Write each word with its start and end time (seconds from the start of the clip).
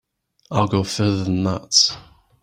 I'll 0.49 0.65
go 0.67 0.83
further 0.83 1.23
than 1.25 1.43
that. 1.43 1.95